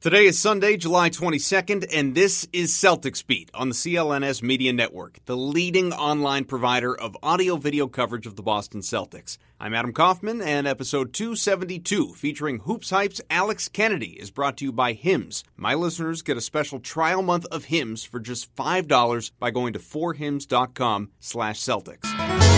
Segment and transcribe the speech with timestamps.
[0.00, 5.18] Today is Sunday, July 22nd, and this is Celtics Beat on the CLNS Media Network,
[5.26, 9.38] the leading online provider of audio video coverage of the Boston Celtics.
[9.58, 14.72] I'm Adam Kaufman, and episode 272, featuring Hoops Hype's Alex Kennedy, is brought to you
[14.72, 15.42] by Hims.
[15.56, 19.80] My listeners get a special trial month of Hims for just $5 by going to
[19.80, 22.57] forhims.com slash Celtics.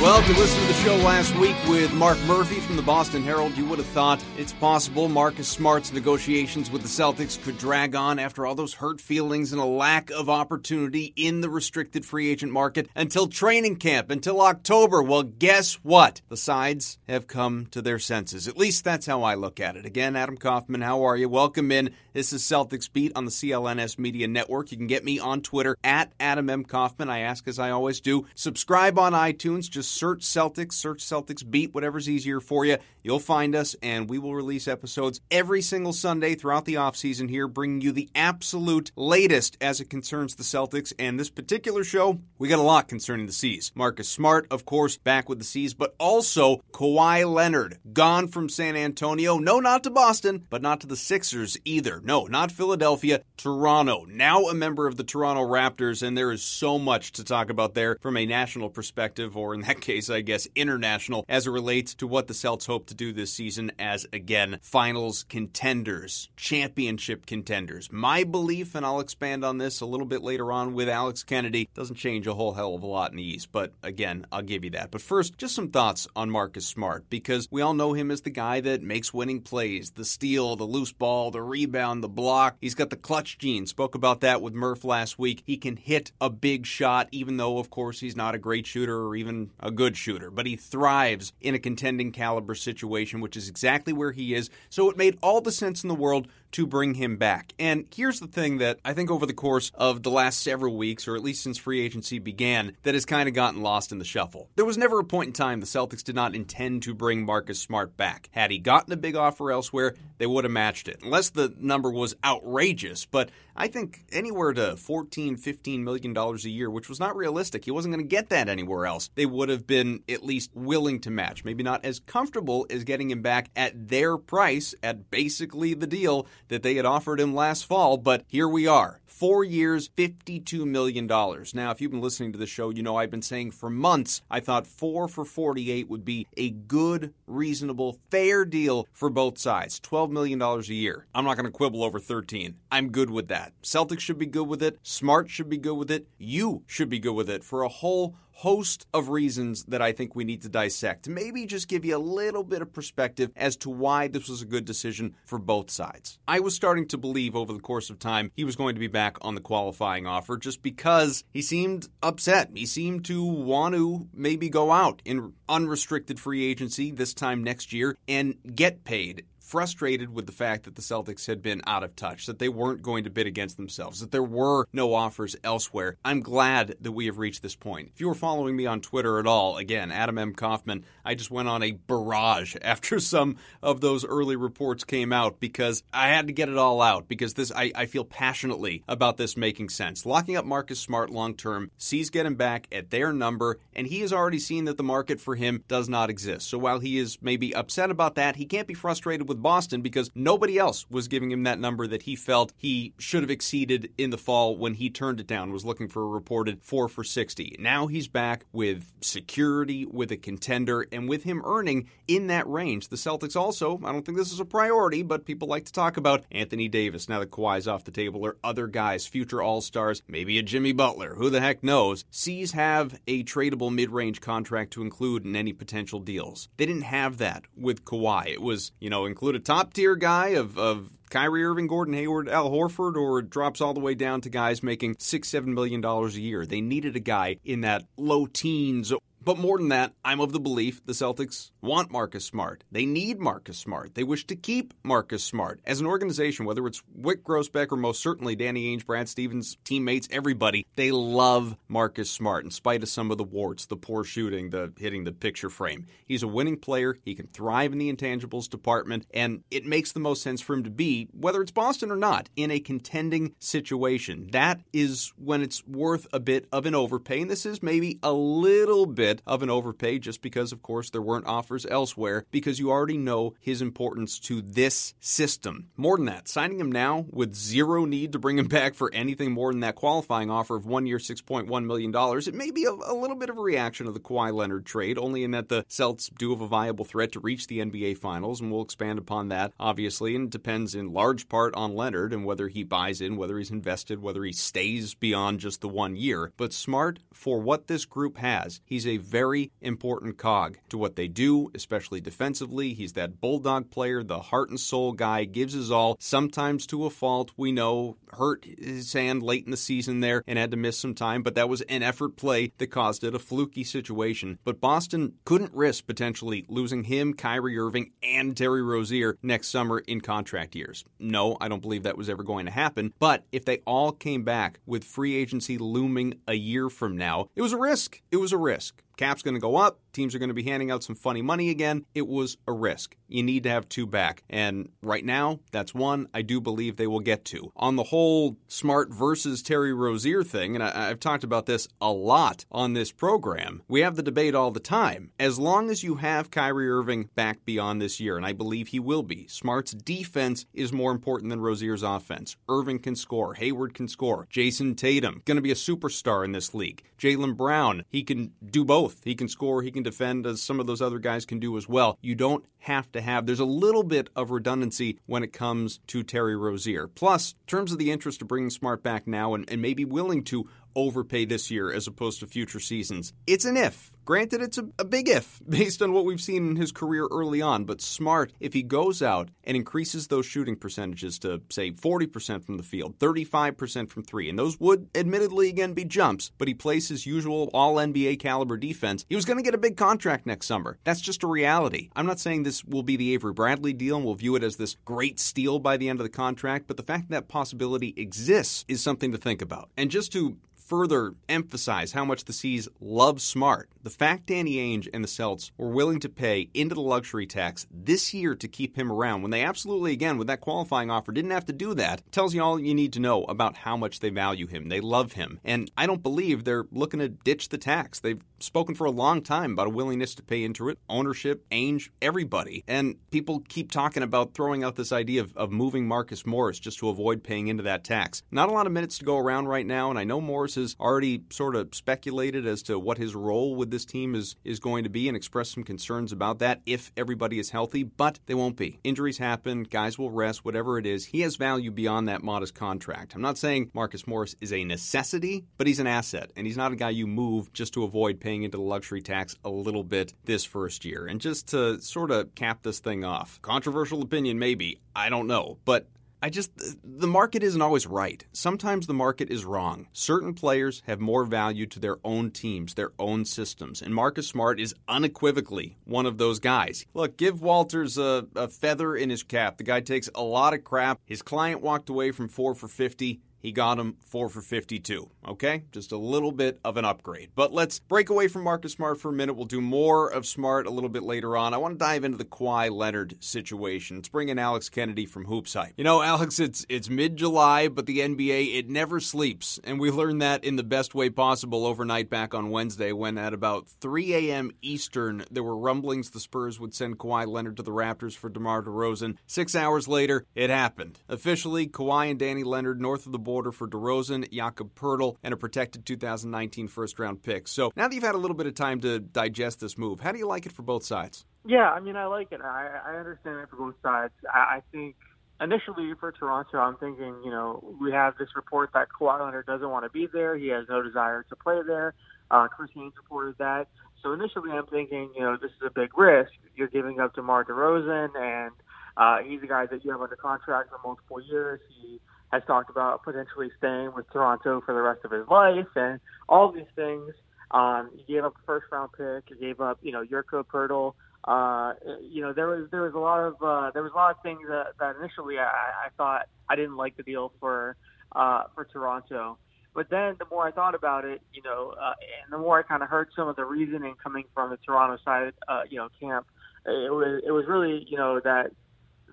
[0.00, 3.24] Well, if you listened to the show last week with Mark Murphy from the Boston
[3.24, 7.96] Herald, you would have thought it's possible Marcus Smart's negotiations with the Celtics could drag
[7.96, 12.30] on after all those hurt feelings and a lack of opportunity in the restricted free
[12.30, 15.02] agent market until training camp, until October.
[15.02, 16.22] Well, guess what?
[16.28, 18.46] The sides have come to their senses.
[18.46, 19.84] At least that's how I look at it.
[19.84, 21.28] Again, Adam Kaufman, how are you?
[21.28, 21.90] Welcome in.
[22.12, 24.70] This is Celtics Beat on the CLNS Media Network.
[24.70, 26.64] You can get me on Twitter at Adam M.
[26.64, 27.10] Kaufman.
[27.10, 28.26] I ask as I always do.
[28.36, 29.68] Subscribe on iTunes.
[29.68, 32.78] Just search Celtics, search Celtics Beat, whatever's easier for you.
[33.02, 37.48] You'll find us, and we will release episodes every single Sunday throughout the offseason here,
[37.48, 40.92] bringing you the absolute latest as it concerns the Celtics.
[40.98, 43.72] And this particular show, we got a lot concerning the C's.
[43.74, 48.76] Marcus Smart, of course, back with the C's, but also Kawhi Leonard, gone from San
[48.76, 49.38] Antonio.
[49.38, 52.00] No, not to Boston, but not to the Sixers either.
[52.04, 54.04] No, not Philadelphia, Toronto.
[54.08, 57.74] Now a member of the Toronto Raptors, and there is so much to talk about
[57.74, 61.94] there from a national perspective, or in that case, I guess, international, as it relates
[61.96, 67.90] to what the Celts hope to do this season as, again, finals contenders, championship contenders.
[67.90, 71.68] My belief, and I'll expand on this a little bit later on with Alex Kennedy,
[71.74, 74.64] doesn't change a whole hell of a lot in the East, but again, I'll give
[74.64, 74.90] you that.
[74.90, 78.30] But first, just some thoughts on Marcus Smart, because we all know him as the
[78.30, 82.56] guy that makes winning plays the steal, the loose ball, the rebound, the block.
[82.60, 83.66] He's got the clutch gene.
[83.66, 85.42] Spoke about that with Murph last week.
[85.46, 89.04] He can hit a big shot, even though, of course, he's not a great shooter
[89.06, 93.48] or even a good shooter, but he thrives in a contending caliber situation, which is
[93.48, 94.50] exactly where he is.
[94.70, 97.52] So it made all the sense in the world to bring him back.
[97.58, 101.06] And here's the thing that I think over the course of the last several weeks,
[101.06, 104.04] or at least since free agency began, that has kind of gotten lost in the
[104.04, 104.48] shuffle.
[104.56, 107.60] There was never a point in time the Celtics did not intend to bring Marcus
[107.60, 108.28] Smart back.
[108.32, 111.90] Had he gotten a big offer elsewhere, they would have matched it, unless the number
[111.90, 113.06] was outrageous.
[113.06, 117.64] But I think anywhere to 14, 15 million dollars a year, which was not realistic.
[117.64, 119.10] He wasn't going to get that anywhere else.
[119.14, 121.44] They would have been at least willing to match.
[121.44, 126.26] Maybe not as comfortable as getting him back at their price, at basically the deal
[126.48, 129.00] that they had offered him last fall, but here we are.
[129.06, 131.06] Four years, $52 million.
[131.06, 134.22] Now, if you've been listening to the show, you know I've been saying for months
[134.30, 139.80] I thought four for 48 would be a good, reasonable, fair deal for both sides.
[139.80, 141.06] $12 million a year.
[141.14, 142.54] I'm not going to quibble over 13.
[142.70, 143.52] I'm good with that.
[143.62, 144.78] Celtics should be good with it.
[144.82, 146.06] Smart should be good with it.
[146.16, 150.14] You should be good with it for a whole host of reasons that I think
[150.14, 151.08] we need to dissect.
[151.08, 154.46] Maybe just give you a little bit of perspective as to why this was a
[154.46, 156.20] good decision for both sides.
[156.28, 158.86] I was starting to believe over the course of time he was going to be
[158.86, 162.50] back on the qualifying offer just because he seemed upset.
[162.54, 167.72] He seemed to want to maybe go out in unrestricted free agency this time next
[167.72, 171.96] year and get paid frustrated with the fact that the Celtics had been out of
[171.96, 175.96] touch, that they weren't going to bid against themselves, that there were no offers elsewhere.
[176.04, 177.90] I'm glad that we have reached this point.
[177.94, 180.34] If you were following me on Twitter at all, again, Adam M.
[180.34, 185.40] Kaufman, I just went on a barrage after some of those early reports came out
[185.40, 189.16] because I had to get it all out because this I, I feel passionately about
[189.16, 190.04] this making sense.
[190.04, 194.00] Locking up Marcus Smart long term C's get him back at their number, and he
[194.00, 196.48] has already seen that the market for him does not exist.
[196.48, 199.80] So while he is maybe upset about that, he can't be frustrated with with Boston
[199.82, 203.92] because nobody else was giving him that number that he felt he should have exceeded
[203.96, 207.04] in the fall when he turned it down, was looking for a reported 4 for
[207.04, 207.56] 60.
[207.58, 212.88] Now he's back with security, with a contender, and with him earning in that range.
[212.88, 215.96] The Celtics also, I don't think this is a priority, but people like to talk
[215.96, 220.02] about Anthony Davis now that Kawhi's off the table or other guys, future All Stars,
[220.08, 222.04] maybe a Jimmy Butler, who the heck knows.
[222.10, 226.48] C's have a tradable mid range contract to include in any potential deals.
[226.56, 228.26] They didn't have that with Kawhi.
[228.26, 232.30] It was, you know, include a top tier guy of, of Kyrie Irving, Gordon Hayward,
[232.30, 236.16] Al Horford, or drops all the way down to guys making six, seven million dollars
[236.16, 236.46] a year.
[236.46, 238.90] They needed a guy in that low teens
[239.22, 242.64] but more than that, I'm of the belief the Celtics want Marcus Smart.
[242.70, 243.94] They need Marcus Smart.
[243.94, 245.60] They wish to keep Marcus Smart.
[245.66, 250.08] As an organization, whether it's Wyc Grousbeck or most certainly Danny Ainge, Brad Stevens, teammates,
[250.10, 254.50] everybody, they love Marcus Smart in spite of some of the warts, the poor shooting,
[254.50, 255.86] the hitting the picture frame.
[256.06, 256.96] He's a winning player.
[257.04, 260.64] He can thrive in the intangibles department, and it makes the most sense for him
[260.64, 264.28] to be, whether it's Boston or not, in a contending situation.
[264.32, 268.12] That is when it's worth a bit of an overpay, and this is maybe a
[268.12, 272.58] little bit bit of an overpay just because, of course, there weren't offers elsewhere because
[272.58, 275.68] you already know his importance to this system.
[275.76, 279.32] More than that, signing him now with zero need to bring him back for anything
[279.32, 281.92] more than that qualifying offer of one year, $6.1 million,
[282.28, 284.98] it may be a, a little bit of a reaction to the Kawhi Leonard trade,
[284.98, 288.40] only in that the Celts do have a viable threat to reach the NBA Finals,
[288.40, 292.26] and we'll expand upon that, obviously, and it depends in large part on Leonard and
[292.26, 296.32] whether he buys in, whether he's invested, whether he stays beyond just the one year.
[296.36, 301.08] But Smart, for what this group has, he's a very important cog to what they
[301.08, 302.74] do, especially defensively.
[302.74, 306.90] He's that bulldog player, the heart and soul guy, gives his all, sometimes to a
[306.90, 307.32] fault.
[307.36, 310.94] We know hurt his hand late in the season there and had to miss some
[310.94, 314.38] time, but that was an effort play that caused it, a fluky situation.
[314.44, 320.00] But Boston couldn't risk potentially losing him, Kyrie Irving, and Terry Rozier next summer in
[320.00, 320.84] contract years.
[320.98, 322.92] No, I don't believe that was ever going to happen.
[322.98, 327.42] But if they all came back with free agency looming a year from now, it
[327.42, 328.00] was a risk.
[328.10, 328.82] It was a risk.
[328.98, 329.80] Cap's going to go up.
[329.98, 331.84] Teams are going to be handing out some funny money again.
[331.92, 332.96] It was a risk.
[333.08, 334.22] You need to have two back.
[334.30, 337.50] And right now, that's one I do believe they will get to.
[337.56, 341.90] On the whole Smart versus Terry Rozier thing, and I, have talked about this a
[341.90, 345.10] lot on this program, we have the debate all the time.
[345.18, 348.78] As long as you have Kyrie Irving back beyond this year, and I believe he
[348.78, 352.36] will be, Smart's defense is more important than Rozier's offense.
[352.48, 353.34] Irving can score.
[353.34, 354.28] Hayward can score.
[354.30, 356.84] Jayson Tatum, going to be a superstar in this league.
[357.00, 359.02] Jaylen Brown, he can do both.
[359.02, 361.68] He can score, he can defend, as some of those other guys can do as
[361.68, 361.98] well.
[362.00, 363.26] You don't have to have.
[363.26, 366.88] There's a little bit of redundancy when it comes to Terry Rozier.
[366.88, 370.48] Plus, terms of the interest of bringing Smart back now and, and maybe willing to
[370.78, 373.92] overpay this year as opposed to future seasons, it's an if.
[374.04, 377.42] Granted, it's a, a, big if based on what we've seen in his career early
[377.42, 382.42] on, but smart if he goes out and increases those shooting percentages to, say, 40%
[382.42, 386.54] from the field, 35% from three, and those would admittedly again be jumps, but he
[386.54, 390.24] plays his usual all NBA caliber defense, he was going to get a big contract
[390.24, 390.78] next summer.
[390.84, 391.90] That's just a reality.
[391.94, 394.56] I'm not saying this will be the Avery Bradley deal and we'll view it as
[394.56, 397.94] this great steal by the end of the contract, but the fact that, that possibility
[397.96, 399.70] exists is something to think about.
[399.76, 400.36] And just to
[400.68, 405.50] further emphasize how much the C's love Smart, the fact Danny Ainge and the Celts
[405.56, 409.30] were willing to pay into the luxury tax this year to keep him around when
[409.30, 412.60] they absolutely, again, with that qualifying offer, didn't have to do that, tells you all
[412.60, 414.68] you need to know about how much they value him.
[414.68, 415.40] They love him.
[415.42, 418.00] And I don't believe they're looking to ditch the tax.
[418.00, 420.78] They've spoken for a long time about a willingness to pay into it.
[420.88, 422.62] Ownership, Ainge, everybody.
[422.68, 426.78] And people keep talking about throwing out this idea of, of moving Marcus Morris just
[426.80, 428.22] to avoid paying into that tax.
[428.30, 430.76] Not a lot of minutes to go around right now, and I know Morris has
[430.78, 434.84] already sort of speculated as to what his role with this team is, is going
[434.84, 438.56] to be and expressed some concerns about that if everybody is healthy, but they won't
[438.56, 438.78] be.
[438.84, 441.06] Injuries happen, guys will rest, whatever it is.
[441.06, 443.14] He has value beyond that modest contract.
[443.14, 446.72] I'm not saying Marcus Morris is a necessity, but he's an asset, and he's not
[446.72, 450.12] a guy you move just to avoid paying into the luxury tax a little bit
[450.24, 451.06] this first year.
[451.06, 455.58] And just to sort of cap this thing off, controversial opinion maybe, I don't know,
[455.64, 455.86] but
[456.20, 456.50] I just,
[456.82, 458.24] the market isn't always right.
[458.32, 459.86] Sometimes the market is wrong.
[459.92, 464.58] Certain players have more value to their own teams, their own systems, and Marcus Smart
[464.58, 466.86] is unequivocally one of those guys.
[466.92, 469.58] Look, give Walters a, a feather in his cap.
[469.58, 471.00] The guy takes a lot of crap.
[471.04, 473.20] His client walked away from four for 50.
[473.48, 475.08] He got him four for 52.
[475.26, 475.62] Okay?
[475.72, 477.30] Just a little bit of an upgrade.
[477.34, 479.36] But let's break away from Marcus Smart for a minute.
[479.36, 481.54] We'll do more of Smart a little bit later on.
[481.54, 483.96] I want to dive into the Kawhi Leonard situation.
[483.96, 485.72] Let's bring in Alex Kennedy from Hoops Hype.
[485.78, 489.90] You know, Alex, it's it's mid July, but the NBA it never sleeps, and we
[489.90, 494.12] learned that in the best way possible overnight back on Wednesday when at about 3
[494.12, 494.50] a.m.
[494.60, 498.62] Eastern there were rumblings the Spurs would send Kawhi Leonard to the Raptors for DeMar
[498.64, 499.16] DeRozan.
[499.26, 501.00] Six hours later, it happened.
[501.08, 505.36] Officially, Kawhi and Danny Leonard north of the border for DeRozan, Jakob Poeltl, and a
[505.36, 507.48] protected 2019 first round pick.
[507.48, 510.12] So now that you've had a little bit of time to digest this move, how
[510.12, 511.24] do you like it for both sides?
[511.46, 512.40] Yeah, I mean, I like it.
[512.42, 514.12] I, I understand it for both sides.
[514.32, 514.96] I, I think
[515.40, 519.68] initially for Toronto, I'm thinking, you know, we have this report that Kawhi Leonard doesn't
[519.68, 520.36] want to be there.
[520.36, 521.94] He has no desire to play there.
[522.30, 523.68] Uh, Chris Haynes reported that.
[524.02, 526.30] So initially, I'm thinking, you know, this is a big risk.
[526.54, 528.52] You're giving up DeMar DeRozan, and
[528.96, 531.60] uh, he's a guy that you have under contract for multiple years.
[531.80, 532.00] He
[532.32, 536.52] has talked about potentially staying with Toronto for the rest of his life, and all
[536.52, 537.12] these things.
[537.50, 539.34] Um, he gave up a first round pick.
[539.34, 540.94] He gave up, you know, Jakob Poeltl.
[541.24, 544.10] Uh, you know, there was there was a lot of uh, there was a lot
[544.10, 547.76] of things that, that initially I, I thought I didn't like the deal for
[548.14, 549.38] uh, for Toronto.
[549.74, 552.62] But then the more I thought about it, you know, uh, and the more I
[552.62, 555.88] kind of heard some of the reasoning coming from the Toronto side, uh, you know,
[556.00, 556.26] camp,
[556.66, 558.50] it was it was really you know that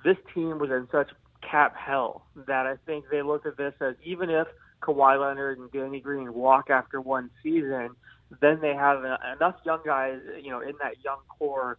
[0.04, 1.12] this team was in such
[1.50, 4.48] cap hell that I think they looked at this as even if
[4.82, 7.90] Kawhi Leonard and Danny Green walk after one season,
[8.42, 9.04] then they have
[9.36, 11.78] enough young guys, you know, in that young core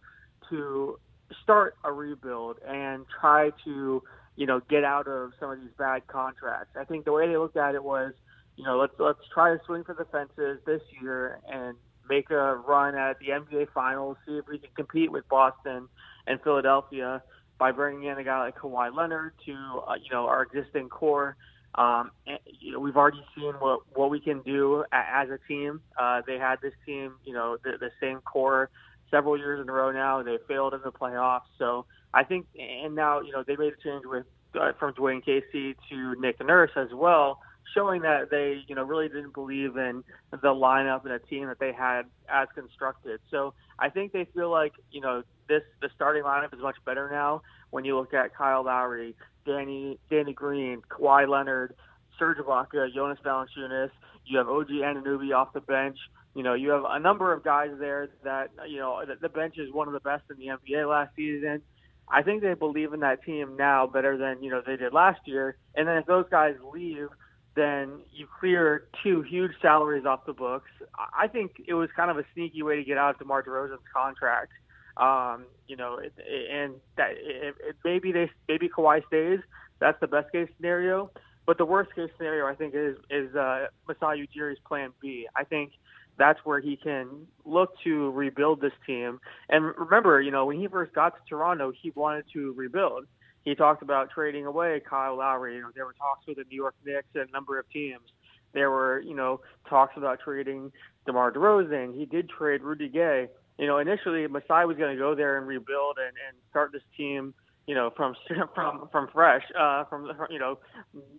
[0.49, 0.99] to
[1.43, 4.01] start a rebuild and try to,
[4.35, 6.75] you know, get out of some of these bad contracts.
[6.79, 8.13] I think the way they looked at it was,
[8.55, 11.77] you know, let's let's try to swing for the fences this year and
[12.09, 15.87] make a run at the NBA Finals, see if we can compete with Boston
[16.25, 17.21] and Philadelphia
[17.57, 19.53] by bringing in a guy like Kawhi Leonard to,
[19.87, 21.35] uh, you know, our existing core.
[21.75, 25.81] Um, and, you know, we've already seen what what we can do as a team.
[25.99, 28.69] Uh, they had this team, you know, the, the same core
[29.11, 30.23] several years in a row now.
[30.23, 33.83] They failed in the playoffs, so I think, and now you know they made a
[33.83, 34.25] change with
[34.59, 37.39] uh, from Dwane Casey to Nick Nurse as well,
[37.73, 41.59] showing that they you know really didn't believe in the lineup and a team that
[41.59, 43.19] they had as constructed.
[43.31, 47.09] So I think they feel like you know this the starting lineup is much better
[47.11, 51.75] now when you look at Kyle Lowry, Danny Danny Green, Kawhi Leonard,
[52.17, 53.91] Serge Ibaka, Jonas Valanciunas.
[54.25, 55.97] You have OG Anunoby off the bench.
[56.35, 59.71] You know, you have a number of guys there that you know the bench is
[59.73, 61.61] one of the best in the NBA last season.
[62.09, 65.21] I think they believe in that team now better than you know they did last
[65.25, 65.57] year.
[65.75, 67.09] And then if those guys leave,
[67.57, 70.69] then you clear two huge salaries off the books.
[71.17, 73.81] I think it was kind of a sneaky way to get out of DeMar DeRozan's
[73.91, 74.51] contract.
[74.95, 76.13] Um, you know, it,
[76.51, 79.39] and that it, it, maybe they maybe Kawhi stays.
[79.79, 81.11] That's the best case scenario.
[81.45, 85.27] But the worst case scenario, I think, is is uh, Masai Ujiri's plan B.
[85.35, 85.71] I think
[86.17, 89.19] that's where he can look to rebuild this team.
[89.49, 93.05] And remember, you know, when he first got to Toronto, he wanted to rebuild.
[93.47, 95.55] He talked about trading away Kyle Lowry.
[95.55, 98.03] You know, there were talks with the New York Knicks and a number of teams.
[98.51, 99.39] There were, you know,
[99.69, 100.73] talks about trading
[101.05, 101.97] DeMar DeRozan.
[101.97, 103.27] He did trade Rudy Gay.
[103.57, 106.81] You know, initially Masai was going to go there and rebuild and, and start this
[106.97, 107.33] team,
[107.67, 108.15] you know, from
[108.53, 110.59] from from fresh, uh, from you know,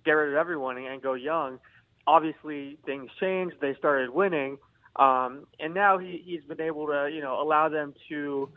[0.05, 1.59] get rid of everyone and go young.
[2.07, 3.57] Obviously, things changed.
[3.63, 4.59] They started winning,
[4.97, 8.51] um, and now he, he's been able to, you know, allow them to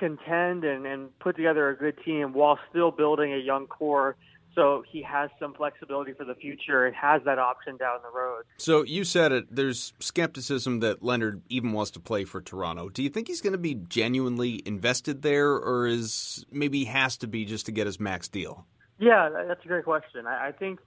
[0.00, 4.16] contend and, and put together a good team while still building a young core.
[4.56, 8.42] So he has some flexibility for the future and has that option down the road.
[8.56, 9.54] So you said it.
[9.54, 12.88] There's skepticism that Leonard even wants to play for Toronto.
[12.88, 17.16] Do you think he's going to be genuinely invested there, or is maybe he has
[17.18, 18.66] to be just to get his max deal?
[18.98, 20.26] Yeah, that's a great question.
[20.26, 20.80] I, I think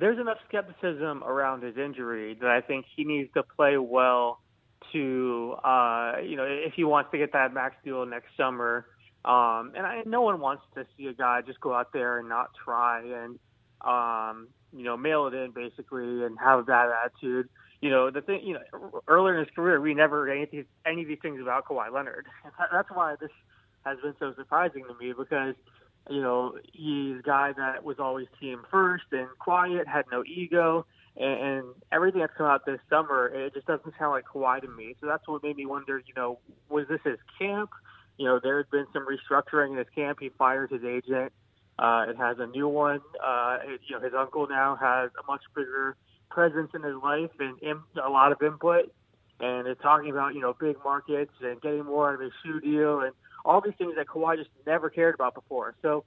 [0.00, 4.40] there's enough skepticism around his injury that I think he needs to play well
[4.92, 8.86] to, uh, you know, if he wants to get that max deal next summer.
[9.24, 12.28] Um, and I, no one wants to see a guy just go out there and
[12.28, 13.38] not try and,
[13.80, 17.48] um, you know, mail it in basically and have a bad attitude.
[17.80, 21.02] You know, the thing, you know, earlier in his career, we never heard any any
[21.02, 22.26] of these things about Kawhi Leonard.
[22.72, 23.30] That's why this
[23.84, 25.54] has been so surprising to me because–
[26.08, 30.86] you know, he's a guy that was always team first and quiet, had no ego,
[31.18, 34.68] and, and everything that's come out this summer, it just doesn't sound like Kawhi to
[34.68, 34.94] me.
[35.00, 37.70] So that's what made me wonder, you know, was this his camp?
[38.16, 40.18] You know, there had been some restructuring in his camp.
[40.20, 41.32] He fired his agent.
[41.78, 43.00] Uh, it has a new one.
[43.24, 45.96] Uh, it, you know, his uncle now has a much bigger
[46.30, 48.92] presence in his life and in, a lot of input.
[49.40, 52.60] And it's talking about, you know, big markets and getting more out of his shoe
[52.60, 53.12] deal and
[53.44, 55.76] all these things that Kawhi just never cared about before.
[55.80, 56.04] So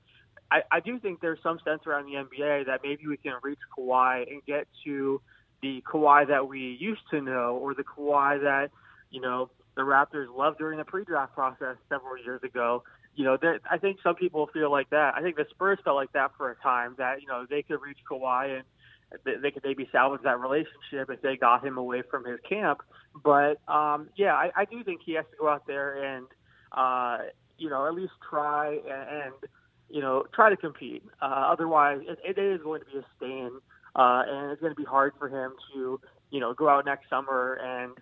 [0.52, 3.60] I, I do think there's some sense around the NBA that maybe we can reach
[3.78, 5.22] Kawhi and get to
[5.62, 8.72] the Kawhi that we used to know, or the Kawhi that
[9.10, 12.84] you know the Raptors loved during the pre-draft process several years ago.
[13.16, 13.38] You know,
[13.70, 15.14] I think some people feel like that.
[15.16, 16.96] I think the Spurs felt like that for a time.
[16.98, 18.64] That you know they could reach Kawhi and
[19.42, 22.82] they could maybe salvage that relationship if they got him away from his camp.
[23.24, 26.28] But um, yeah, I, I do think he has to go out there and
[26.74, 27.18] uh,
[27.58, 29.34] you know at least try and, and
[29.92, 31.04] you know try to compete.
[31.22, 33.52] Uh, otherwise, it, it is going to be a stain,
[33.96, 37.10] uh, and it's going to be hard for him to you know go out next
[37.10, 37.94] summer and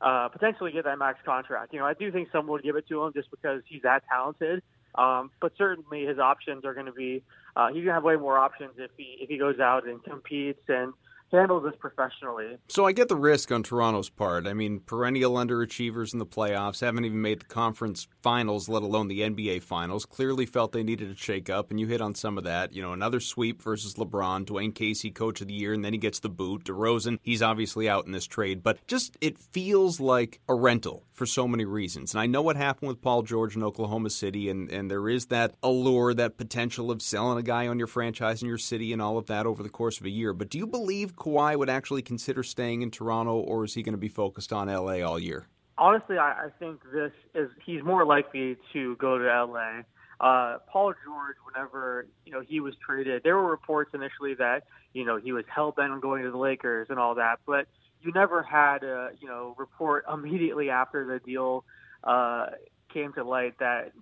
[0.00, 1.72] uh, potentially get that max contract.
[1.72, 4.02] You know, I do think someone would give it to him just because he's that
[4.10, 4.62] talented.
[4.94, 7.22] Um, but certainly his options are going to be
[7.54, 10.02] uh, he's going to have way more options if he if he goes out and
[10.02, 10.92] competes and
[11.32, 12.56] handles this professionally.
[12.68, 14.46] So I get the risk on Toronto's part.
[14.46, 19.08] I mean, perennial underachievers in the playoffs haven't even made the conference finals, let alone
[19.08, 20.06] the NBA finals.
[20.06, 22.72] Clearly felt they needed a shake up, and you hit on some of that.
[22.72, 25.98] You know, another sweep versus LeBron, Dwane Casey, coach of the year, and then he
[25.98, 26.64] gets the boot.
[26.64, 31.26] DeRozan, he's obviously out in this trade, but just it feels like a rental for
[31.26, 32.14] so many reasons.
[32.14, 35.26] And I know what happened with Paul George in Oklahoma City, and, and there is
[35.26, 39.00] that allure, that potential of selling a guy on your franchise in your city and
[39.00, 40.32] all of that over the course of a year.
[40.32, 43.94] But do you believe Kawhi would actually consider staying in Toronto, or is he going
[43.94, 45.46] to be focused on LA all year?
[45.78, 49.82] Honestly, I, I think this is he's more likely to go to LA.
[50.18, 55.04] Uh, Paul George, whenever you know he was traded, there were reports initially that you
[55.04, 57.66] know he was hell bent on going to the Lakers and all that, but
[58.00, 61.64] you never had a you know report immediately after the deal
[62.04, 62.46] uh,
[62.92, 63.92] came to light that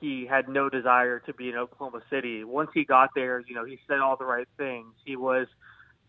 [0.00, 2.42] he had no desire to be in Oklahoma City.
[2.42, 4.92] Once he got there, you know, he said all the right things.
[5.04, 5.46] He was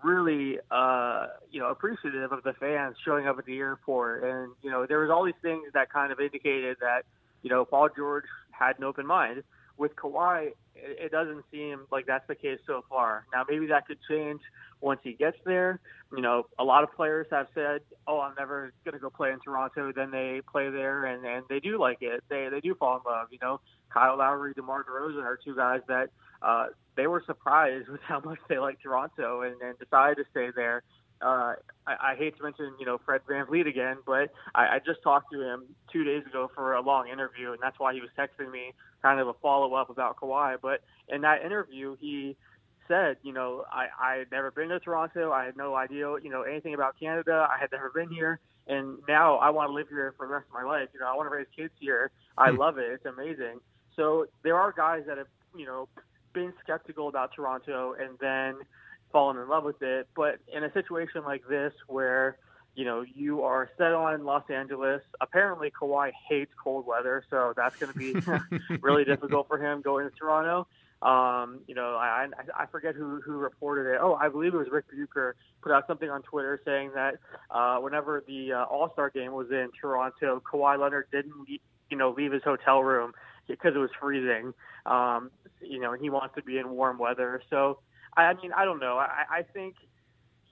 [0.03, 4.23] really, uh, you know, appreciative of the fans showing up at the airport.
[4.23, 7.03] And, you know, there was all these things that kind of indicated that,
[7.41, 9.43] you know, Paul George had an open mind.
[9.75, 13.25] With Kawhi, it, it doesn't seem like that's the case so far.
[13.33, 14.41] Now, maybe that could change
[14.81, 15.79] once he gets there.
[16.15, 19.31] You know, a lot of players have said, "Oh, I'm never going to go play
[19.31, 22.23] in Toronto." Then they play there, and and they do like it.
[22.29, 23.29] They they do fall in love.
[23.31, 26.09] You know, Kyle Lowry, DeMar DeRozan are two guys that
[26.43, 30.49] uh, they were surprised with how much they like Toronto and, and decided to stay
[30.55, 30.83] there.
[31.21, 31.55] Uh,
[31.87, 35.31] I, I hate to mention, you know, Fred VanVleet again, but I, I just talked
[35.31, 38.51] to him two days ago for a long interview, and that's why he was texting
[38.51, 40.57] me kind of a follow up about Kawhi.
[40.61, 42.35] But in that interview, he
[42.87, 45.31] said, you know, I, I had never been to Toronto.
[45.31, 47.47] I had no idea, you know, anything about Canada.
[47.49, 48.39] I had never been here.
[48.67, 50.89] And now I want to live here for the rest of my life.
[50.93, 52.11] You know, I want to raise kids here.
[52.37, 52.57] I hmm.
[52.57, 52.91] love it.
[52.91, 53.59] It's amazing.
[53.95, 55.87] So there are guys that have, you know,
[56.33, 58.55] been skeptical about Toronto and then
[59.11, 60.07] fallen in love with it.
[60.15, 62.37] But in a situation like this where,
[62.75, 65.01] you know, you are set on Los Angeles.
[65.21, 70.09] Apparently, Kawhi hates cold weather, so that's going to be really difficult for him going
[70.09, 70.67] to Toronto.
[71.03, 73.99] Um, you know, I, I forget who, who reported it.
[74.01, 77.15] Oh, I believe it was Rick Bucher put out something on Twitter saying that
[77.51, 82.11] uh, whenever the uh, All Star game was in Toronto, Kawhi Leonard didn't, you know,
[82.11, 83.11] leave his hotel room
[83.47, 84.53] because it was freezing.
[84.85, 87.41] Um, you know, and he wants to be in warm weather.
[87.49, 87.79] So,
[88.15, 88.97] I mean, I don't know.
[88.97, 89.75] I, I think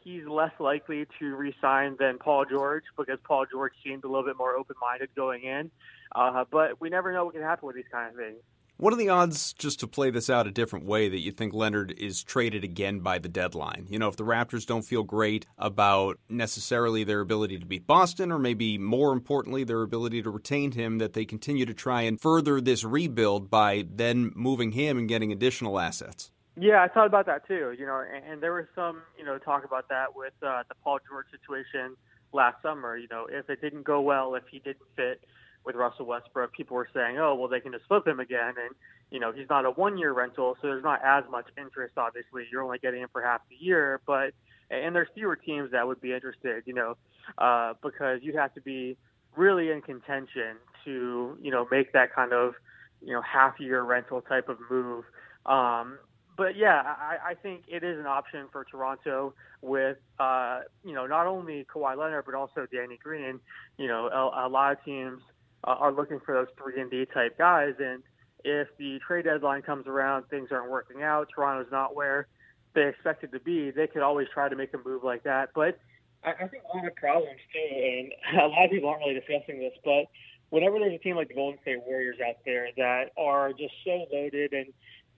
[0.04, 4.38] he's less likely to resign than Paul George because Paul George seemed a little bit
[4.38, 5.72] more open-minded going in.
[6.14, 8.42] Uh, but we never know what can happen with these kind of things.
[8.82, 11.54] What are the odds, just to play this out a different way, that you think
[11.54, 13.86] Leonard is traded again by the deadline?
[13.92, 18.32] You know, if the Raptors don't feel great about necessarily their ability to beat Boston,
[18.32, 22.20] or maybe more importantly, their ability to retain him, that they continue to try and
[22.20, 26.32] further this rebuild by then moving him and getting additional assets.
[26.58, 27.76] Yeah, I thought about that too.
[27.78, 30.74] You know, and, and there was some, you know, talk about that with uh, the
[30.84, 31.96] Paul George situation
[32.34, 32.98] last summer.
[32.98, 35.22] You know, if it didn't go well, if he didn't fit
[35.66, 38.76] with Russell Westbrook, people were saying, "Oh, well, they can just flip him again," and
[39.12, 41.98] you know he's not a one-year rental, so there's not as much interest.
[41.98, 44.34] Obviously, you're only getting him for half the year, but
[44.70, 46.96] and there's fewer teams that would be interested, you know,
[47.38, 48.98] uh, because you have to be
[49.36, 52.54] really in contention to you know make that kind of
[53.02, 55.06] you know half-year rental type of move.
[55.46, 55.98] Um,
[56.38, 61.06] but yeah, I, I think it is an option for Toronto with uh, you know
[61.06, 63.40] not only Kawhi Leonard but also Danny Green.
[63.78, 65.22] You know, a, a lot of teams
[65.64, 67.74] uh, are looking for those three and D type guys.
[67.80, 68.04] And
[68.44, 72.28] if the trade deadline comes around, things aren't working out, Toronto's not where
[72.74, 75.50] they expected to be, they could always try to make a move like that.
[75.54, 75.80] But
[76.24, 79.20] I, I think one of the problems too, and a lot of people aren't really
[79.20, 80.06] discussing this, but
[80.52, 84.06] whenever there's a team like the Golden State Warriors out there that are just so
[84.14, 84.68] loaded and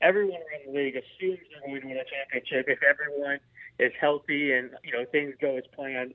[0.02, 3.40] everyone around the league assumes they're going to win a championship if everyone
[3.80, 6.14] is healthy and you know things go as planned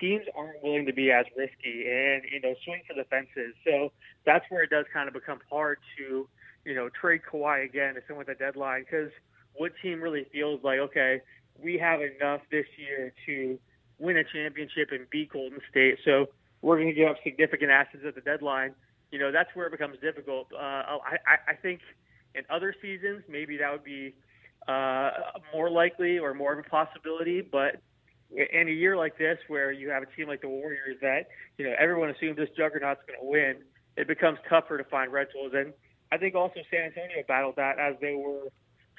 [0.00, 3.54] teams aren't willing to be as risky and you know swing for the fences.
[3.64, 3.92] So
[4.24, 6.28] that's where it does kind of become hard to
[6.68, 9.10] you know, trade Kawhi again to someone at the deadline because
[9.54, 11.22] what team really feels like, okay,
[11.62, 13.58] we have enough this year to
[13.98, 16.26] win a championship and beat Golden State, so
[16.60, 18.74] we're going to give up significant assets at the deadline.
[19.10, 20.48] You know, that's where it becomes difficult.
[20.52, 21.16] Uh, I,
[21.48, 21.80] I think
[22.34, 24.14] in other seasons, maybe that would be
[24.68, 25.10] uh,
[25.54, 27.80] more likely or more of a possibility, but
[28.30, 31.64] in a year like this where you have a team like the Warriors that, you
[31.64, 33.64] know, everyone assumes this juggernaut's going to win,
[33.96, 35.52] it becomes tougher to find rentals.
[35.54, 35.72] And
[36.12, 38.48] I think also San Antonio battled that as they were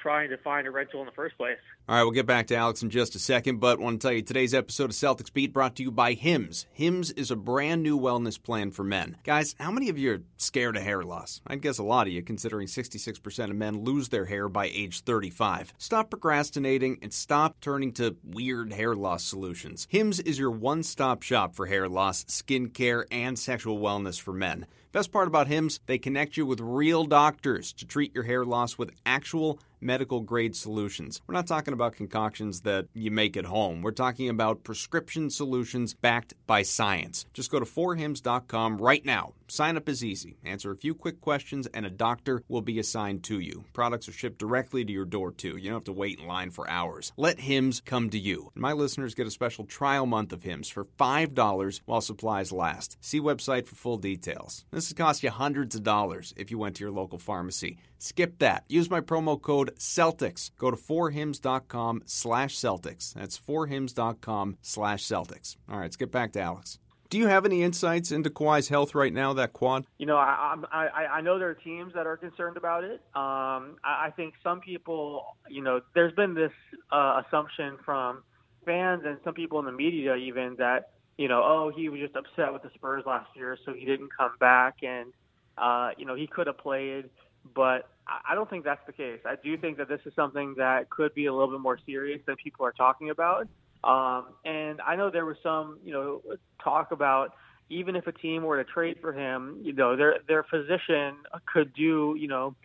[0.01, 1.57] trying to find a rental in the first place.
[1.87, 4.07] All right, we'll get back to Alex in just a second, but I want to
[4.07, 6.67] tell you today's episode of Celtics Beat brought to you by Hims.
[6.71, 9.17] Hims is a brand new wellness plan for men.
[9.23, 11.41] Guys, how many of you are scared of hair loss?
[11.47, 15.01] I'd guess a lot of you, considering 66% of men lose their hair by age
[15.01, 15.73] 35.
[15.77, 19.87] Stop procrastinating and stop turning to weird hair loss solutions.
[19.89, 24.33] Hims is your one stop shop for hair loss, skin care, and sexual wellness for
[24.33, 24.67] men.
[24.91, 28.75] Best part about Hims, they connect you with real doctors to treat your hair loss
[28.75, 31.21] with actual medical grade solutions.
[31.27, 33.81] We're not talking about concoctions that you make at home.
[33.81, 37.25] We're talking about prescription solutions backed by science.
[37.33, 39.33] Just go to forhims.com right now.
[39.47, 40.37] Sign up is easy.
[40.45, 43.65] Answer a few quick questions and a doctor will be assigned to you.
[43.73, 45.57] Products are shipped directly to your door too.
[45.57, 47.11] You don't have to wait in line for hours.
[47.17, 48.51] Let Hims come to you.
[48.53, 52.97] My listeners get a special trial month of Hims for $5 while supplies last.
[53.01, 54.65] See website for full details.
[54.71, 57.77] This would cost you hundreds of dollars if you went to your local pharmacy.
[57.99, 58.63] Skip that.
[58.67, 60.51] Use my promo code Celtics.
[60.57, 63.13] Go to forhims.com slash Celtics.
[63.13, 65.57] That's forhims.com slash Celtics.
[65.69, 66.79] All right, let's get back to Alex.
[67.09, 69.33] Do you have any insights into Kawhi's health right now?
[69.33, 69.85] That quad?
[69.97, 73.01] You know, I I, I know there are teams that are concerned about it.
[73.15, 76.51] Um, I, I think some people, you know, there's been this
[76.91, 78.23] uh, assumption from
[78.65, 82.15] fans and some people in the media even that you know, oh, he was just
[82.15, 85.11] upset with the Spurs last year, so he didn't come back, and
[85.57, 87.09] uh, you know, he could have played
[87.55, 89.19] but I don't think that's the case.
[89.25, 92.21] I do think that this is something that could be a little bit more serious
[92.25, 93.47] than people are talking about.
[93.83, 96.21] Um, and I know there was some, you know,
[96.63, 97.33] talk about
[97.69, 101.17] even if a team were to trade for him, you know, their their physician
[101.51, 102.55] could do, you know,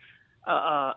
[0.47, 0.93] uh, uh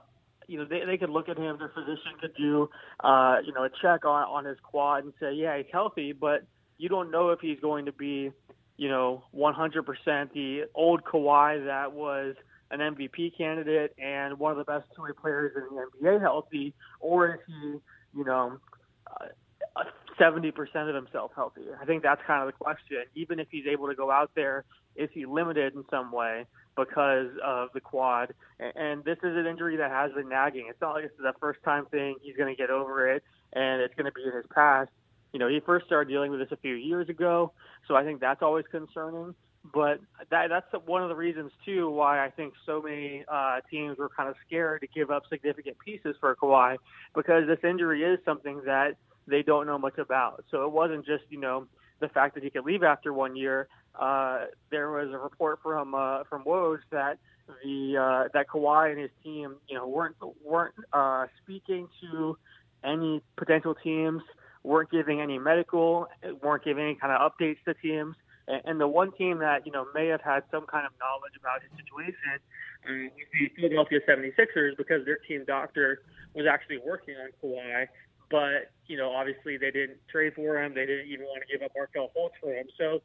[0.47, 1.59] you know, they they could look at him.
[1.59, 2.71] Their physician could do,
[3.05, 6.47] uh, you know, a check on on his quad and say, yeah, he's healthy, but
[6.79, 8.31] you don't know if he's going to be,
[8.77, 12.35] you know, 100% the old Kawhi that was
[12.71, 17.35] an MVP candidate and one of the best two-way players in the NBA healthy, or
[17.35, 17.79] is he,
[18.19, 18.59] you know,
[19.21, 19.27] uh,
[20.21, 20.53] 70%
[20.89, 21.63] of himself healthy?
[21.81, 23.05] I think that's kind of the question.
[23.15, 24.65] Even if he's able to go out there,
[24.97, 26.45] is he limited in some way
[26.77, 28.35] because of the quad?
[28.59, 30.67] And and this is an injury that has been nagging.
[30.69, 32.17] It's not like it's the first time thing.
[32.23, 34.91] He's going to get over it, and it's going to be in his past.
[35.33, 37.53] You know, he first started dealing with this a few years ago,
[37.87, 39.35] so I think that's always concerning
[39.73, 43.99] but that, that's one of the reasons too why I think so many uh, teams
[43.99, 46.77] were kind of scared to give up significant pieces for Kawhi
[47.15, 50.45] because this injury is something that they don't know much about.
[50.51, 51.67] So it wasn't just you know
[52.01, 53.69] the fact that he could leave after one year.
[53.99, 57.19] Uh, there was a report from uh, from Woj that
[57.65, 62.39] the uh, that Kawhi and his team you know weren't weren't uh, speaking to
[62.85, 64.23] any potential teams,
[64.63, 66.07] weren't giving any medical,
[66.43, 68.15] weren't giving any kind of updates to teams
[68.65, 71.63] and the one team that, you know, may have had some kind of knowledge about
[71.63, 72.41] his situation
[72.89, 76.03] uh, was the Philadelphia 76ers because their team doctor
[76.35, 77.87] was actually working on Kawhi.
[78.31, 80.75] But, you know, obviously they didn't trade for him.
[80.75, 82.67] They didn't even want to give up Markelle Fultz for him.
[82.79, 83.03] So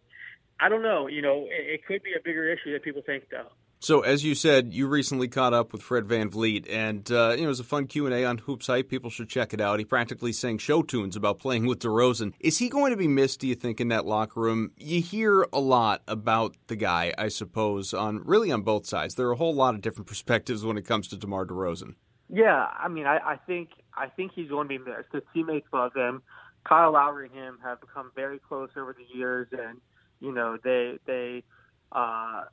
[0.60, 1.08] I don't know.
[1.08, 3.52] You know, it, it could be a bigger issue than people think, though.
[3.84, 7.42] So, as you said, you recently caught up with Fred Van VanVleet, and uh, you
[7.42, 8.88] know, it was a fun Q and A on Hoops Hype.
[8.88, 9.78] People should check it out.
[9.78, 12.32] He practically sang show tunes about playing with DeRozan.
[12.40, 13.42] Is he going to be missed?
[13.42, 14.72] Do you think in that locker room?
[14.78, 19.16] You hear a lot about the guy, I suppose, on really on both sides.
[19.16, 21.96] There are a whole lot of different perspectives when it comes to DeMar DeRozan.
[22.30, 25.10] Yeah, I mean, I, I think I think he's going to be missed.
[25.12, 26.24] His teammates love him.
[26.64, 29.82] Kyle Lowry and him have become very close over the years, and
[30.22, 31.44] you know, they they.
[31.92, 32.44] Uh,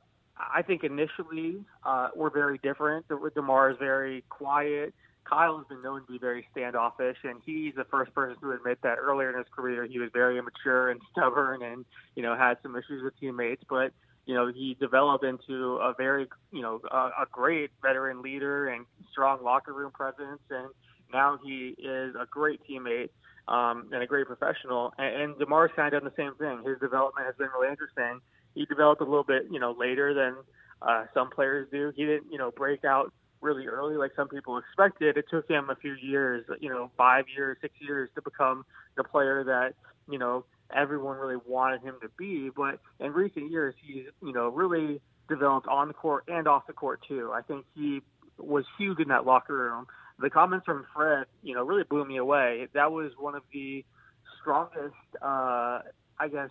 [0.53, 3.05] I think initially uh, we're very different.
[3.35, 4.93] Demar is very quiet.
[5.23, 8.79] Kyle has been known to be very standoffish, and he's the first person to admit
[8.83, 12.57] that earlier in his career he was very immature and stubborn, and you know had
[12.63, 13.63] some issues with teammates.
[13.69, 13.93] But
[14.25, 18.85] you know he developed into a very you know a, a great veteran leader and
[19.11, 20.69] strong locker room presence, and
[21.13, 23.09] now he is a great teammate
[23.47, 24.93] um, and a great professional.
[24.97, 26.63] And, and Demar's kind of done the same thing.
[26.67, 28.21] His development has been really interesting
[28.55, 30.35] he developed a little bit, you know, later than
[30.81, 31.91] uh, some players do.
[31.95, 35.17] He didn't, you know, break out really early like some people expected.
[35.17, 39.03] It took him a few years, you know, five years, six years to become the
[39.03, 39.73] player that,
[40.09, 42.49] you know, everyone really wanted him to be.
[42.55, 46.73] But in recent years, he's, you know, really developed on the court and off the
[46.73, 47.31] court too.
[47.33, 48.01] I think he
[48.37, 49.87] was huge in that locker room.
[50.19, 52.67] The comments from Fred, you know, really blew me away.
[52.73, 53.83] That was one of the
[54.39, 55.81] strongest, uh,
[56.19, 56.49] I guess,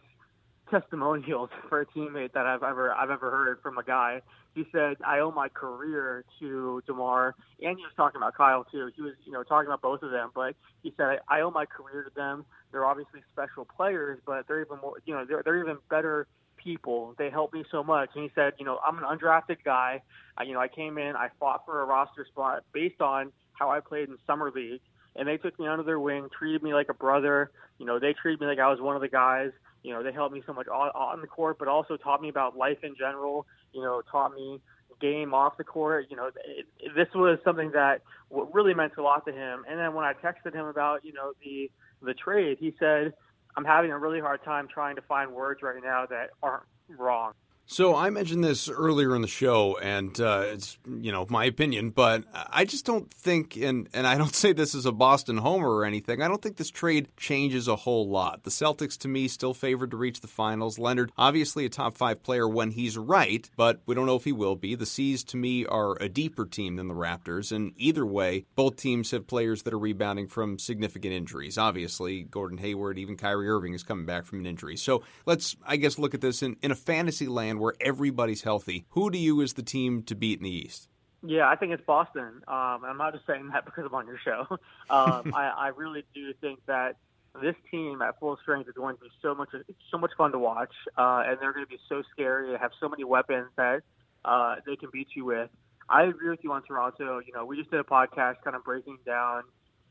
[0.70, 4.22] testimonials for a teammate that I've ever I've ever heard from a guy.
[4.54, 8.90] He said, "I owe my career to Demar," and he was talking about Kyle too.
[8.94, 11.66] He was, you know, talking about both of them, but he said, "I owe my
[11.66, 12.44] career to them.
[12.72, 16.26] They're obviously special players, but they're even more, you know, they're they're even better."
[16.62, 20.02] people they helped me so much and he said you know i'm an undrafted guy
[20.36, 23.70] I, you know i came in i fought for a roster spot based on how
[23.70, 24.82] i played in summer league
[25.16, 28.12] and they took me under their wing treated me like a brother you know they
[28.12, 30.52] treated me like i was one of the guys you know, they helped me so
[30.52, 33.46] much on, on the court, but also taught me about life in general.
[33.72, 34.60] You know, taught me
[35.00, 36.06] game off the court.
[36.10, 39.64] You know, it, it, this was something that really meant a lot to him.
[39.68, 41.70] And then when I texted him about, you know, the
[42.02, 43.12] the trade, he said,
[43.56, 47.32] "I'm having a really hard time trying to find words right now that aren't wrong."
[47.72, 51.90] So I mentioned this earlier in the show, and uh, it's you know my opinion,
[51.90, 55.70] but I just don't think, and and I don't say this as a Boston homer
[55.70, 56.20] or anything.
[56.20, 58.42] I don't think this trade changes a whole lot.
[58.42, 60.80] The Celtics, to me, still favored to reach the finals.
[60.80, 64.32] Leonard, obviously a top five player when he's right, but we don't know if he
[64.32, 64.74] will be.
[64.74, 68.74] The C's, to me, are a deeper team than the Raptors, and either way, both
[68.74, 71.56] teams have players that are rebounding from significant injuries.
[71.56, 74.76] Obviously, Gordon Hayward, even Kyrie Irving is coming back from an injury.
[74.76, 78.86] So let's, I guess, look at this in, in a fantasy land where everybody's healthy.
[78.90, 80.88] Who do you as the team to beat in the East?
[81.22, 82.42] Yeah, I think it's Boston.
[82.48, 84.46] Um, I'm not just saying that because I'm on your show.
[84.90, 86.96] Um, I, I really do think that
[87.40, 89.50] this team at full strength is going to be so much
[89.88, 92.50] so much fun to watch, uh, and they're going to be so scary.
[92.50, 93.82] They have so many weapons that
[94.24, 95.48] uh, they can beat you with.
[95.88, 97.20] I agree with you on Toronto.
[97.24, 99.44] You know, we just did a podcast kind of breaking down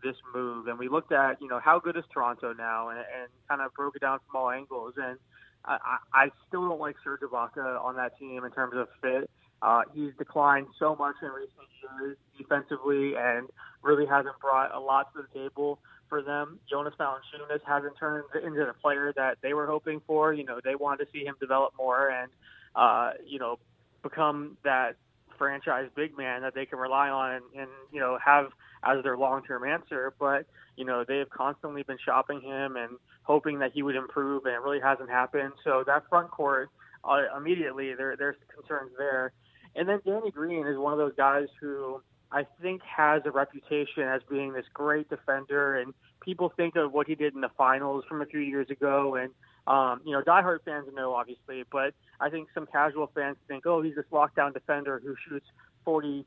[0.03, 3.29] this move, and we looked at you know how good is Toronto now, and, and
[3.47, 4.95] kind of broke it down from all angles.
[4.97, 5.17] And
[5.65, 9.30] I, I still don't like Serge Ibaka on that team in terms of fit.
[9.62, 11.67] Uh, he's declined so much in recent
[12.00, 13.48] years defensively and
[13.84, 16.60] really hasn't brought a lot to the table for them.
[16.69, 20.34] Jonas Valanciunas hasn't turned into the player that they were hoping for.
[20.34, 22.32] You know, they wanted to see him develop more and,
[22.76, 23.60] uh, you know,
[24.02, 24.95] become that
[25.38, 28.48] franchise big man that they can rely on and, and you know, have
[28.84, 30.13] as their long-term answer.
[30.19, 30.45] But,
[30.78, 32.98] you know, they have constantly been shopping him and
[33.30, 35.54] hoping that he would improve, and it really hasn't happened.
[35.63, 36.72] So that front court,
[37.04, 39.34] uh, immediately there there's concerns there.
[39.76, 44.02] And then Danny Green is one of those guys who I think has a reputation
[44.02, 48.04] as being this great defender, and people think of what he did in the finals
[48.10, 49.30] from a few years ago, and
[49.68, 53.84] um, you know, diehard fans know obviously, but I think some casual fans think, oh,
[53.84, 55.46] he's this lockdown defender who shoots
[55.86, 56.26] 44%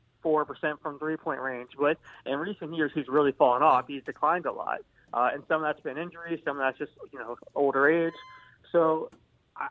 [0.81, 1.71] from three-point range.
[1.77, 3.87] But in recent years, he's really fallen off.
[3.89, 4.79] He's declined a lot,
[5.13, 8.13] uh, and some of that's been injuries, some of that's just you know older age.
[8.71, 9.09] So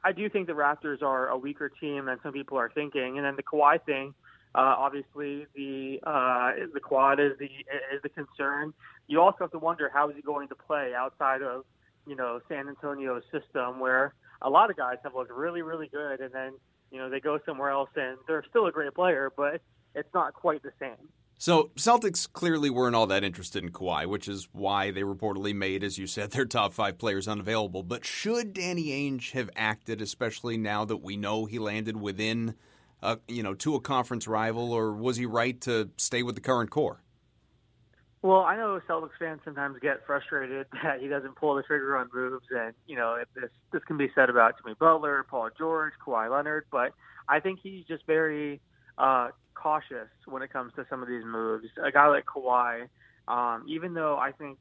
[0.05, 3.19] I do think the Raptors are a weaker team than some people are thinking.
[3.19, 4.15] And then the Kawhi thing,
[4.55, 8.73] uh, obviously the uh, the quad is the is the concern.
[9.09, 11.65] You also have to wonder how is he going to play outside of
[12.07, 16.21] you know San Antonio's system, where a lot of guys have looked really really good,
[16.21, 16.53] and then
[16.91, 19.61] you know they go somewhere else and they're still a great player, but
[19.95, 21.09] it's not quite the same.
[21.39, 25.83] So Celtics clearly weren't all that interested in Kawhi, which is why they reportedly made,
[25.83, 27.83] as you said, their top five players unavailable.
[27.83, 32.55] But should Danny Ainge have acted, especially now that we know he landed within,
[33.03, 36.41] uh, you know, to a conference rival, or was he right to stay with the
[36.41, 37.03] current core?
[38.23, 42.09] Well, I know Celtics fans sometimes get frustrated that he doesn't pull the trigger on
[42.15, 46.31] moves, and you know this this can be said about Jimmy Butler, Paul George, Kawhi
[46.31, 46.93] Leonard, but
[47.29, 48.61] I think he's just very
[48.97, 51.67] uh, cautious when it comes to some of these moves.
[51.83, 52.89] A guy like Kawhi,
[53.29, 54.59] um, even though I think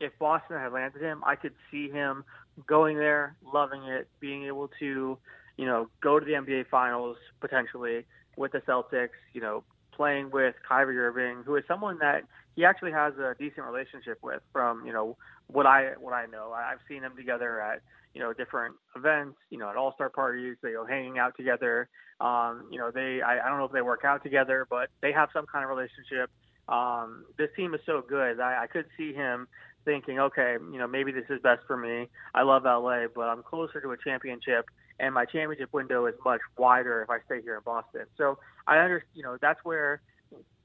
[0.00, 2.24] if Boston had landed him, I could see him
[2.66, 5.18] going there, loving it, being able to,
[5.56, 8.04] you know, go to the NBA Finals potentially
[8.36, 9.16] with the Celtics.
[9.32, 9.64] You know,
[9.96, 12.22] playing with Kyrie Irving, who is someone that
[12.54, 14.42] he actually has a decent relationship with.
[14.52, 15.16] From you know
[15.48, 17.82] what I what I know, I've seen them together at
[18.16, 21.86] you know, different events, you know, at all star parties, they go hanging out together.
[22.18, 25.12] Um, you know, they, I, I don't know if they work out together, but they
[25.12, 26.30] have some kind of relationship.
[26.66, 28.40] Um, this team is so good.
[28.40, 29.46] I, I could see him
[29.84, 32.08] thinking, okay, you know, maybe this is best for me.
[32.34, 34.64] I love LA, but I'm closer to a championship,
[34.98, 38.06] and my championship window is much wider if I stay here in Boston.
[38.16, 40.00] So I understand, you know, that's where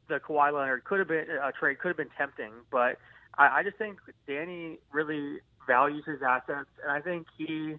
[0.08, 2.98] the Kawhi Leonard could have been a uh, trade could have been tempting, but
[3.38, 7.76] I, I just think Danny really values his assets, and I think he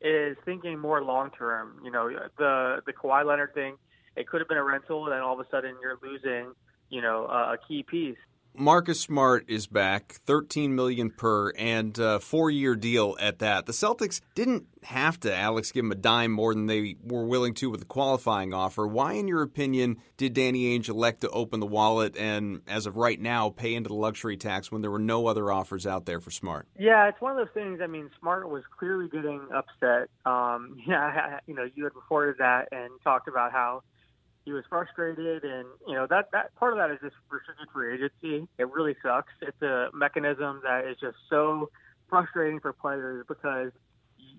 [0.00, 1.80] is thinking more long term.
[1.84, 3.76] You know, the the Kawhi Leonard thing,
[4.16, 6.52] it could have been a rental, and then all of a sudden you're losing,
[6.88, 8.16] you know, a, a key piece.
[8.54, 13.64] Marcus Smart is back, 13 million per and a 4-year deal at that.
[13.64, 17.54] The Celtics didn't have to Alex give him a dime more than they were willing
[17.54, 18.86] to with the qualifying offer.
[18.86, 22.96] Why in your opinion did Danny Ainge elect to open the wallet and as of
[22.96, 26.20] right now pay into the luxury tax when there were no other offers out there
[26.20, 26.68] for Smart?
[26.78, 27.80] Yeah, it's one of those things.
[27.82, 30.08] I mean, Smart was clearly getting upset.
[30.26, 33.82] Um, yeah, you know, you had reported that and talked about how
[34.44, 37.94] he was frustrated, and you know that that part of that is just restricted free
[37.94, 38.48] agency.
[38.58, 39.32] It really sucks.
[39.40, 41.70] It's a mechanism that is just so
[42.08, 43.70] frustrating for players because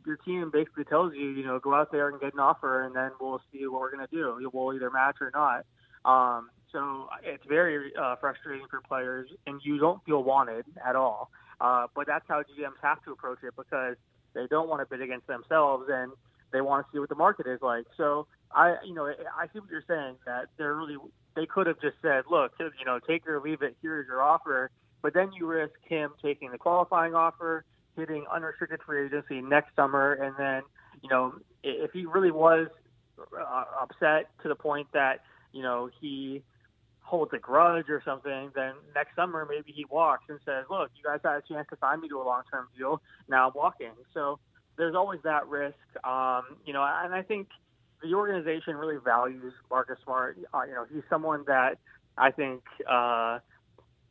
[0.06, 2.96] your team basically tells you, you know, go out there and get an offer, and
[2.96, 4.50] then we'll see what we're going to do.
[4.54, 5.66] We'll either match or not.
[6.06, 11.30] Um, so it's very uh, frustrating for players, and you don't feel wanted at all.
[11.62, 13.96] Uh, but that's how GMs have to approach it because
[14.34, 16.12] they don't want to bid against themselves, and
[16.52, 17.86] they want to see what the market is like.
[17.96, 20.98] So I, you know, I see what you're saying that they're really
[21.36, 23.76] they could have just said, look, you know, take it or leave it.
[23.82, 24.70] Here's your offer.
[25.02, 30.14] But then you risk him taking the qualifying offer, hitting unrestricted free agency next summer,
[30.14, 30.64] and then
[31.02, 32.68] you know, if he really was
[33.20, 36.42] uh, upset to the point that you know he
[37.02, 41.04] holds a grudge or something, then next summer maybe he walks and says, "Look, you
[41.04, 43.02] guys had a chance to sign me to a long-term deal.
[43.28, 44.40] Now I'm walking." So
[44.78, 46.84] there's always that risk, um, you know.
[46.84, 47.50] And I think
[48.04, 50.38] the organization really values Marcus Smart.
[50.54, 51.78] Uh, you know, he's someone that
[52.18, 53.40] I think uh,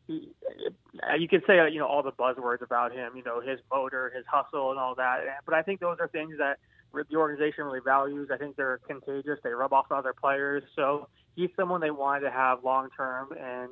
[0.07, 0.31] he,
[1.19, 3.13] you could say you know all the buzzwords about him.
[3.17, 5.21] You know, his motor, his hustle, and all that.
[5.45, 6.59] But I think those are things that
[6.93, 8.29] the organization really values.
[8.33, 9.39] I think they're contagious.
[9.43, 10.63] They rub off on other players.
[10.75, 13.71] So he's someone they wanted to have long term, and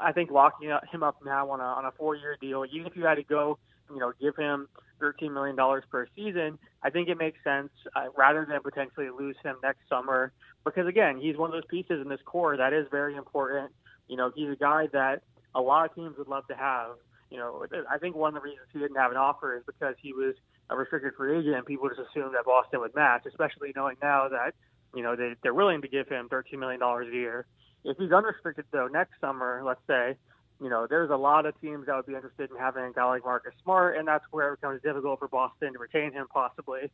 [0.00, 2.96] I think locking him up now on a on a four year deal, even if
[2.96, 3.58] you had to go
[3.90, 4.68] you know, give him
[5.00, 5.56] $13 million
[5.90, 10.32] per season, I think it makes sense uh, rather than potentially lose him next summer.
[10.64, 13.72] Because again, he's one of those pieces in this core that is very important.
[14.08, 15.22] You know, he's a guy that
[15.54, 16.92] a lot of teams would love to have.
[17.30, 19.94] You know, I think one of the reasons he didn't have an offer is because
[20.00, 20.34] he was
[20.70, 24.28] a restricted free agent, and people just assumed that Boston would match, especially knowing now
[24.28, 24.54] that
[24.94, 27.46] you know they, they're willing to give him $13 million a year.
[27.84, 30.16] If he's unrestricted though next summer, let's say,
[30.64, 33.04] you know, there's a lot of teams that would be interested in having a guy
[33.04, 36.90] like Marcus Smart, and that's where it becomes difficult for Boston to retain him possibly.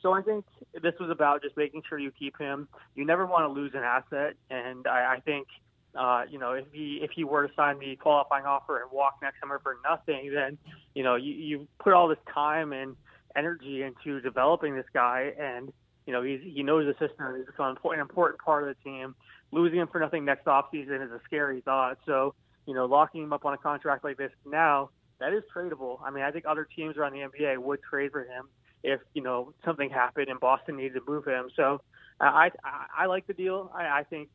[0.00, 2.66] So I think this was about just making sure you keep him.
[2.94, 5.48] You never want to lose an asset, and I, I think,
[5.94, 9.18] uh, you know, if he if he were to sign the qualifying offer and walk
[9.20, 10.56] next summer for nothing, then
[10.94, 12.96] you know you, you put all this time and
[13.36, 15.70] energy into developing this guy, and
[16.06, 17.36] you know he's he knows the system.
[17.36, 19.14] He's become an important part of the team.
[19.52, 21.98] Losing him for nothing next offseason is a scary thought.
[22.06, 22.34] So
[22.70, 25.98] you know, locking him up on a contract like this now, that is tradable.
[26.04, 28.48] I mean, I think other teams around the NBA would trade for him
[28.84, 31.48] if you know something happened and Boston needed to move him.
[31.56, 31.80] So
[32.20, 33.72] I I, I like the deal.
[33.74, 34.28] I, I think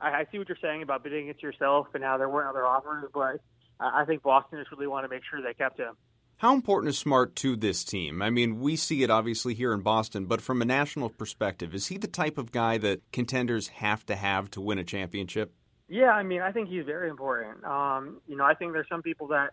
[0.00, 2.66] I, I see what you're saying about bidding it yourself and how there weren't other
[2.66, 3.42] offers, but
[3.78, 5.94] I think Boston just really want to make sure they kept him.
[6.38, 8.22] How important is Smart to this team?
[8.22, 11.88] I mean, we see it obviously here in Boston, but from a national perspective, is
[11.88, 15.52] he the type of guy that contenders have to have to win a championship?
[15.92, 17.62] Yeah, I mean, I think he's very important.
[17.66, 19.50] Um, you know, I think there's some people that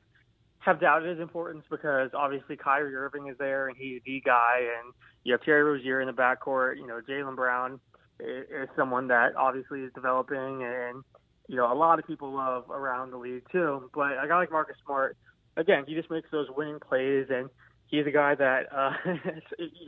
[0.59, 4.93] have doubted his importance because obviously Kyrie Irving is there and he's the guy, and
[5.25, 6.77] you have Terry Rozier in the backcourt.
[6.77, 7.81] You know, Jaylen Brown
[8.21, 11.03] is, is someone that obviously is developing, and
[11.49, 13.89] you know, a lot of people love around the league too.
[13.93, 15.17] But a guy like Marcus Smart,
[15.57, 17.49] again, he just makes those winning plays, and
[17.87, 18.91] he's a guy that uh,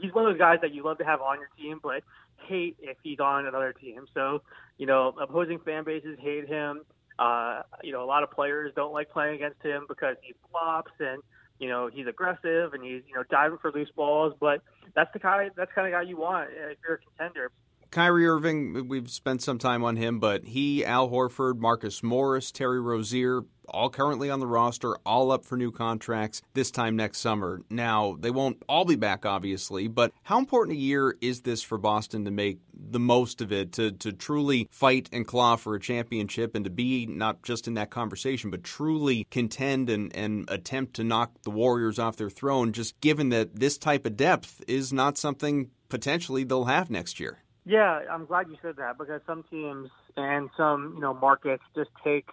[0.02, 2.04] he's one of those guys that you love to have on your team, but
[2.48, 4.06] hate if he's on another team.
[4.14, 4.42] So,
[4.78, 6.82] you know, opposing fan bases hate him.
[7.20, 10.92] Uh, you know, a lot of players don't like playing against him because he flops
[11.00, 11.22] and
[11.60, 14.34] you know he's aggressive and he's you know diving for loose balls.
[14.40, 14.62] But
[14.96, 17.52] that's the kind of, that's kind of guy you want if you're a contender.
[17.92, 22.80] Kyrie Irving, we've spent some time on him, but he, Al Horford, Marcus Morris, Terry
[22.80, 27.62] Rozier, all currently on the roster, all up for new contracts this time next summer.
[27.70, 31.78] Now, they won't all be back, obviously, but how important a year is this for
[31.78, 35.80] Boston to make the most of it, to, to truly fight and claw for a
[35.80, 40.96] championship and to be not just in that conversation, but truly contend and, and attempt
[40.96, 44.92] to knock the Warriors off their throne, just given that this type of depth is
[44.92, 47.40] not something potentially they'll have next year?
[47.66, 51.92] Yeah, I'm glad you said that because some teams and some, you know, markets just
[52.04, 52.28] take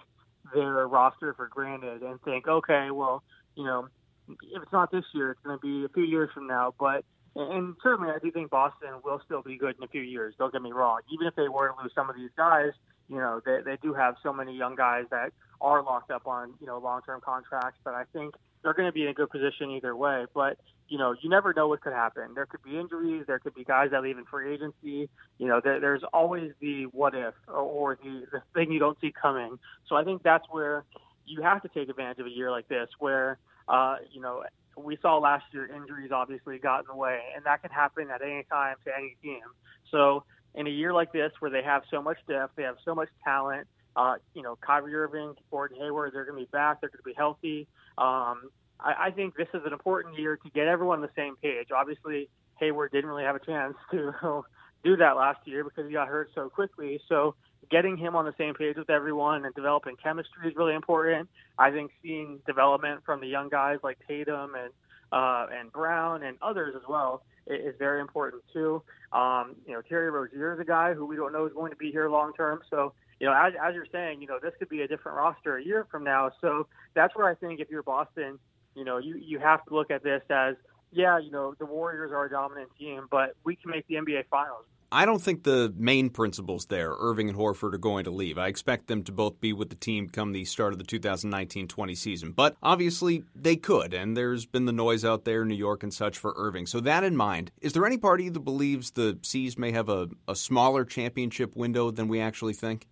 [0.55, 3.23] their roster for granted and think, okay, well,
[3.55, 3.89] you know,
[4.29, 6.75] if it's not this year, it's going to be a few years from now.
[6.79, 10.35] But and certainly, I do think Boston will still be good in a few years.
[10.39, 11.01] Don't get me wrong.
[11.13, 12.73] Even if they were to lose some of these guys,
[13.09, 16.55] you know, they they do have so many young guys that are locked up on
[16.61, 19.31] you know long term contracts But I think they're going to be in a good
[19.31, 20.27] position either way.
[20.35, 22.35] But you know, you never know what could happen.
[22.35, 23.25] There could be injuries.
[23.27, 25.09] There could be guys that leave in free agency.
[25.39, 28.99] You know, there, there's always the what if or, or the, the thing you don't
[29.01, 29.59] see coming.
[29.89, 30.85] So I think that's where
[31.27, 34.45] you have to take advantage of a year like this where, uh, you know,
[34.77, 38.23] we saw last year injuries obviously got in the way, and that can happen at
[38.23, 39.43] any time to any team.
[39.91, 40.25] So
[40.55, 43.09] in a year like this where they have so much depth, they have so much
[43.25, 43.67] talent,
[43.97, 47.05] uh, you know, Kyrie Irving, Gordon Hayward, they're going to be back, they're going to
[47.05, 47.67] be healthy.
[47.99, 48.51] Um,
[48.81, 51.69] I, I think this is an important year to get everyone on the same page.
[51.75, 52.29] Obviously,
[52.61, 54.13] Hayward didn't really have a chance to
[54.85, 57.01] do that last year because he got hurt so quickly.
[57.09, 57.35] So
[57.71, 61.29] getting him on the same page with everyone and developing chemistry is really important.
[61.59, 64.73] I think seeing development from the young guys like Tatum and
[65.11, 68.83] uh, and Brown and others as well is very important too.
[69.13, 71.77] Um, you know, Terry Rozier is a guy who we don't know is going to
[71.77, 72.61] be here long term.
[72.69, 75.57] So, you know, as, as you're saying, you know, this could be a different roster
[75.57, 76.31] a year from now.
[76.43, 78.39] So that's where I think if you're Boston,
[78.79, 80.55] you know, you, you have to look at this as,
[80.93, 84.27] yeah, you know, the Warriors are a dominant team, but we can make the NBA
[84.31, 84.65] Finals.
[84.91, 88.39] I don't think the main principals there, Irving and Horford, are going to leave.
[88.39, 91.69] I expect them to both be with the team come the start of the 2019
[91.69, 92.33] 20 season.
[92.33, 95.93] But obviously, they could, and there's been the noise out there in New York and
[95.93, 96.67] such for Irving.
[96.67, 100.09] So, that in mind, is there any party that believes the C's may have a,
[100.27, 102.87] a smaller championship window than we actually think?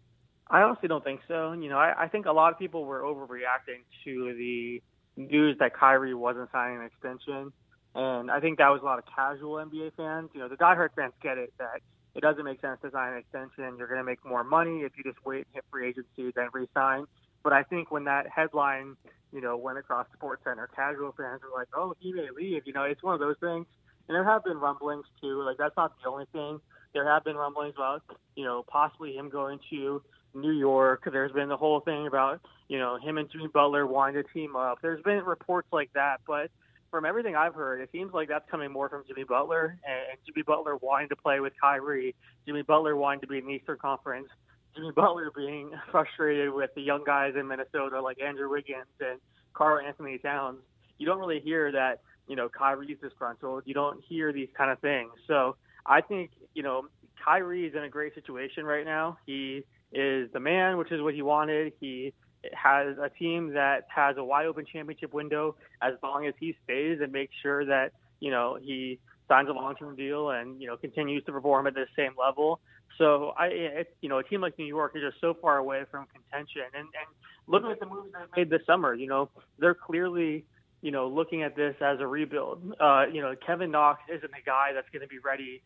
[0.48, 1.52] I honestly don't think so.
[1.52, 4.82] You know, I, I think a lot of people were overreacting to the
[5.16, 7.52] news that Kyrie wasn't signing an extension.
[7.94, 10.30] And I think that was a lot of casual NBA fans.
[10.34, 11.80] You know, the diehard fans get it that
[12.14, 13.76] it doesn't make sense to sign an extension.
[13.78, 16.48] You're going to make more money if you just wait and hit free agency then
[16.52, 17.06] resign.
[17.42, 18.96] But I think when that headline,
[19.32, 22.72] you know, went across Sports Center, casual fans were like, "Oh, he may leave." You
[22.72, 23.66] know, it's one of those things.
[24.08, 25.42] And there have been rumblings too.
[25.42, 26.60] Like that's not the only thing.
[26.92, 28.02] There have been rumblings about,
[28.34, 30.02] you know, possibly him going to
[30.34, 31.08] New York.
[31.10, 34.56] There's been the whole thing about, you know, him and Jimmy Butler wanting to team
[34.56, 34.78] up.
[34.82, 36.50] There's been reports like that, but
[36.90, 40.42] from everything I've heard, it seems like that's coming more from Jimmy Butler and Jimmy
[40.42, 42.14] Butler wanting to play with Kyrie,
[42.46, 44.28] Jimmy Butler wanting to be in the Eastern Conference,
[44.74, 49.18] Jimmy Butler being frustrated with the young guys in Minnesota like Andrew Wiggins and
[49.54, 50.58] Karl-Anthony Towns.
[50.98, 53.64] You don't really hear that, you know, Kyrie's disgruntled.
[53.66, 55.10] You don't hear these kind of things.
[55.26, 56.86] So I think, you know,
[57.22, 59.18] Kyrie is in a great situation right now.
[59.26, 59.64] He
[59.96, 61.72] is the man, which is what he wanted.
[61.80, 62.12] He
[62.52, 67.00] has a team that has a wide open championship window as long as he stays
[67.02, 70.76] and makes sure that you know he signs a long term deal and you know
[70.76, 72.60] continues to perform at the same level.
[72.98, 75.82] So I, it, you know, a team like New York is just so far away
[75.90, 76.62] from contention.
[76.74, 77.08] And and
[77.46, 80.44] looking at the moves they've made this summer, you know, they're clearly
[80.82, 82.74] you know looking at this as a rebuild.
[82.80, 85.62] Uh, you know, Kevin Knox isn't a guy that's going to be ready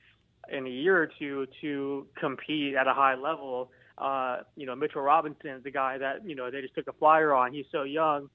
[0.51, 3.71] in a year or two to compete at a high level
[4.01, 6.93] uh, you know, Mitchell Robinson is the guy that, you know, they just took a
[6.95, 7.53] flyer on.
[7.53, 8.31] He's so young.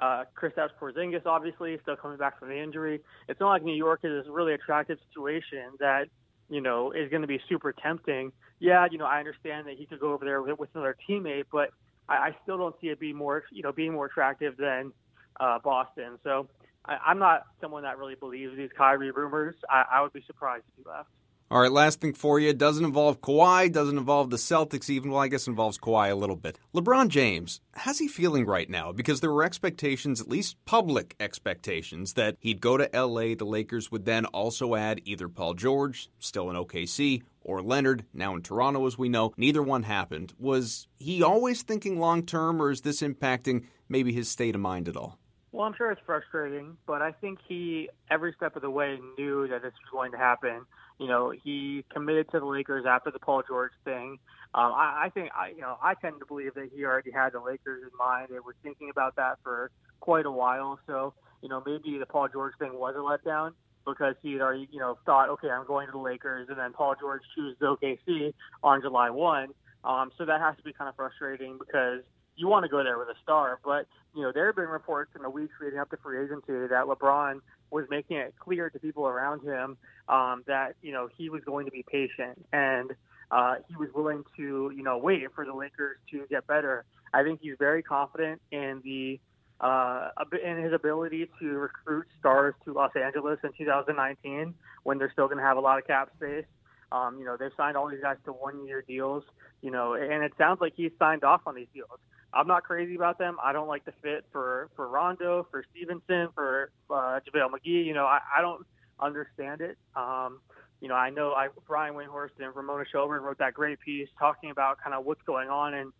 [0.00, 3.00] Uh, Kristaps Porzingis, obviously, still coming back from the injury.
[3.28, 6.04] It's not like New York is this really attractive situation that,
[6.48, 8.30] you know, is going to be super tempting.
[8.60, 11.44] Yeah, you know, I understand that he could go over there with, with another teammate,
[11.50, 11.70] but
[12.08, 14.92] I, I still don't see it being more, you know, being more attractive than
[15.40, 16.18] uh, Boston.
[16.22, 16.48] So
[16.84, 19.56] I, I'm not someone that really believes these Kyrie rumors.
[19.68, 21.08] I, I would be surprised if he left.
[21.50, 22.52] All right, last thing for you.
[22.52, 25.10] Doesn't involve Kawhi, doesn't involve the Celtics even.
[25.10, 26.58] Well, I guess involves Kawhi a little bit.
[26.74, 28.92] LeBron James, how's he feeling right now?
[28.92, 33.34] Because there were expectations, at least public expectations, that he'd go to LA.
[33.34, 38.34] The Lakers would then also add either Paul George, still in OKC, or Leonard, now
[38.34, 39.32] in Toronto, as we know.
[39.38, 40.34] Neither one happened.
[40.38, 44.86] Was he always thinking long term, or is this impacting maybe his state of mind
[44.86, 45.18] at all?
[45.52, 49.48] Well, I'm sure it's frustrating, but I think he, every step of the way, knew
[49.48, 50.66] that this was going to happen.
[50.98, 54.18] You know, he committed to the Lakers after the Paul George thing.
[54.54, 57.34] Um, I, I think, I, you know, I tend to believe that he already had
[57.34, 59.70] the Lakers in mind and was thinking about that for
[60.00, 60.78] quite a while.
[60.86, 63.52] So, you know, maybe the Paul George thing was a letdown
[63.86, 66.72] because he had already, you know, thought, okay, I'm going to the Lakers, and then
[66.72, 68.32] Paul George chooses OKC
[68.62, 69.48] on July 1.
[69.84, 72.02] Um, so that has to be kind of frustrating because
[72.36, 73.58] you want to go there with a star.
[73.64, 76.52] But you know, there have been reports in the weeks leading up to free agency
[76.52, 77.40] that LeBron
[77.70, 79.76] was making it clear to people around him
[80.08, 82.92] um, that you know he was going to be patient and
[83.30, 86.84] uh, he was willing to you know wait for the Lakers to get better.
[87.12, 89.20] I think he's very confident in the
[89.60, 90.10] uh,
[90.44, 94.54] in his ability to recruit stars to Los Angeles in 2019
[94.84, 96.44] when they're still going to have a lot of cap space.
[96.92, 99.24] Um, you know, they've signed all these guys to one-year deals.
[99.60, 101.98] You know, and it sounds like he's signed off on these deals.
[102.32, 103.36] I'm not crazy about them.
[103.42, 107.84] I don't like the fit for for Rondo, for Stephenson, for uh, JaVale McGee.
[107.84, 108.66] You know, I, I don't
[109.00, 109.78] understand it.
[109.96, 110.40] Um,
[110.80, 114.50] you know, I know I Brian Windhorst and Ramona Shelburne wrote that great piece talking
[114.50, 115.92] about kind of what's going on and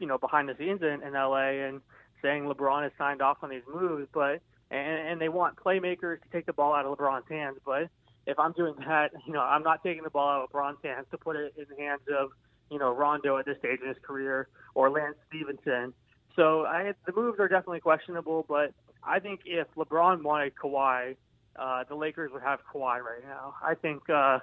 [0.00, 1.80] you know behind the scenes in, in LA and
[2.22, 6.28] saying LeBron has signed off on these moves, but and, and they want playmakers to
[6.32, 7.58] take the ball out of LeBron's hands.
[7.64, 7.88] But
[8.26, 11.06] if I'm doing that, you know, I'm not taking the ball out of LeBron's hands
[11.12, 12.30] to put it in the hands of
[12.70, 15.92] you know Rondo at this stage in his career or Lance Stephenson.
[16.34, 21.16] So I, the moves are definitely questionable, but I think if LeBron wanted Kawhi,
[21.58, 23.54] uh, the Lakers would have Kawhi right now.
[23.64, 24.40] I think uh,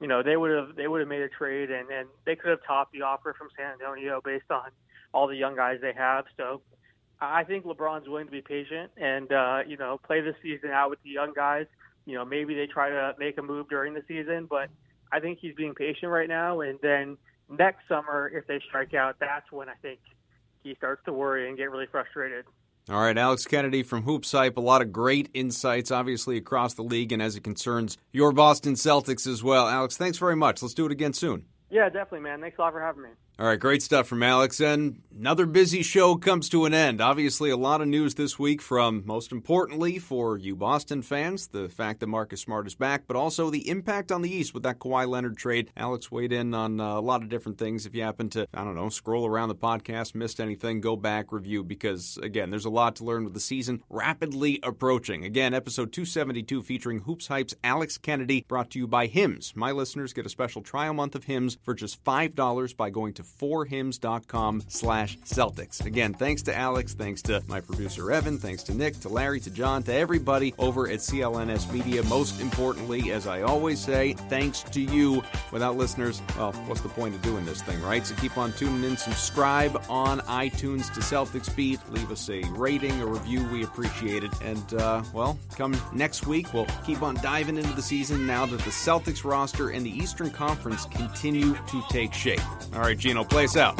[0.00, 2.50] you know they would have they would have made a trade and and they could
[2.50, 4.70] have topped the offer from San Antonio based on
[5.12, 6.24] all the young guys they have.
[6.36, 6.62] So
[7.20, 10.90] I think LeBron's willing to be patient and uh, you know play the season out
[10.90, 11.66] with the young guys.
[12.06, 14.70] You know maybe they try to make a move during the season, but
[15.12, 16.60] I think he's being patient right now.
[16.60, 17.18] And then
[17.50, 20.00] next summer, if they strike out, that's when I think
[20.62, 22.44] he starts to worry and get really frustrated.
[22.88, 24.56] All right, Alex Kennedy from Hoops Hype.
[24.56, 28.74] A lot of great insights, obviously, across the league and as it concerns your Boston
[28.74, 29.68] Celtics as well.
[29.68, 30.62] Alex, thanks very much.
[30.62, 31.44] Let's do it again soon.
[31.70, 32.40] Yeah, definitely, man.
[32.40, 33.10] Thanks a lot for having me.
[33.40, 34.60] All right, great stuff from Alex.
[34.60, 37.00] And another busy show comes to an end.
[37.00, 41.70] Obviously, a lot of news this week from, most importantly, for you Boston fans, the
[41.70, 44.78] fact that Marcus Smart is back, but also the impact on the East with that
[44.78, 45.72] Kawhi Leonard trade.
[45.74, 47.86] Alex weighed in on uh, a lot of different things.
[47.86, 51.32] If you happen to, I don't know, scroll around the podcast, missed anything, go back,
[51.32, 55.24] review, because, again, there's a lot to learn with the season rapidly approaching.
[55.24, 59.54] Again, episode 272 featuring Hoops Hype's Alex Kennedy, brought to you by Hims.
[59.56, 63.29] My listeners get a special trial month of Hims for just $5 by going to
[63.38, 65.84] forhims.com slash Celtics.
[65.84, 69.50] Again, thanks to Alex, thanks to my producer Evan, thanks to Nick, to Larry, to
[69.50, 72.02] John, to everybody over at CLNS Media.
[72.04, 75.22] Most importantly, as I always say, thanks to you.
[75.52, 78.06] Without listeners, well, what's the point of doing this thing, right?
[78.06, 83.00] So keep on tuning in, subscribe on iTunes to Celtics Beat, leave us a rating,
[83.00, 84.32] a review, we appreciate it.
[84.42, 88.60] And, uh, well, come next week, we'll keep on diving into the season now that
[88.60, 92.40] the Celtics roster and the Eastern Conference continue to take shape.
[92.74, 93.76] All right, Gino, Latino place out.